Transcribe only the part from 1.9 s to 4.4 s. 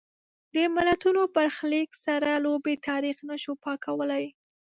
سره لوبې تاریخ نه شو پاکولای.